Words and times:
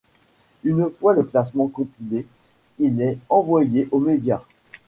Une 0.63 0.89
fois 0.89 1.13
le 1.13 1.21
classement 1.21 1.67
compilé, 1.67 2.25
il 2.79 3.03
est 3.03 3.19
envoyé 3.29 3.87
aux 3.91 3.99
médias. 3.99 4.41